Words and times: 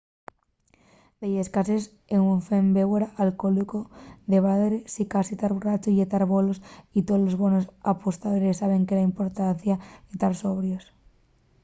delles 1.19 1.51
cases 1.55 1.83
ufren 2.37 2.67
bébora 2.77 3.07
alcohólico 3.23 3.79
de 4.31 4.37
baldre 4.45 4.77
sicasí 4.93 5.33
tar 5.41 5.53
borrachu 5.55 5.89
ye 5.97 6.05
tar 6.11 6.23
fuera 6.23 6.31
bolos 6.33 6.59
y 6.97 6.99
tolos 7.07 7.33
bonos 7.41 7.65
apostadores 7.93 8.59
saben 8.61 8.85
de 8.87 8.93
la 8.97 9.07
importancia 9.11 9.75
de 10.09 10.15
tar 10.21 10.33
sobrios 10.43 10.83